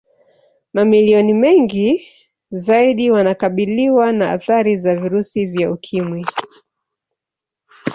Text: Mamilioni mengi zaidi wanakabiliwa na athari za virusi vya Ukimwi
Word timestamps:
Mamilioni 0.73 1.33
mengi 1.33 2.07
zaidi 2.51 3.11
wanakabiliwa 3.11 4.11
na 4.11 4.31
athari 4.31 4.77
za 4.77 4.95
virusi 4.95 5.45
vya 5.45 5.71
Ukimwi 5.71 6.25